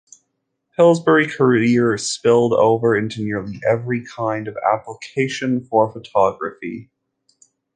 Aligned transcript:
Pillsbury's 0.75 1.35
career 1.35 1.95
spilled 1.95 2.53
over 2.53 2.95
into 2.97 3.23
nearly 3.23 3.59
every 3.69 4.03
kind 4.03 4.47
of 4.47 4.57
application 4.67 5.63
for 5.65 5.91
photography. 5.93 6.89